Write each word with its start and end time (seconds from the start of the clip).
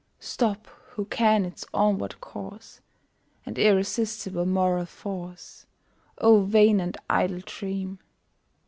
Stop 0.19 0.65
who 0.93 1.05
can 1.05 1.45
its 1.45 1.63
onward 1.75 2.19
course 2.21 2.81
And 3.45 3.59
irresistible 3.59 4.47
moral 4.47 4.87
force; 4.87 5.67
O 6.17 6.41
vain 6.41 6.79
and 6.79 6.97
idle 7.07 7.41
dream! 7.45 7.99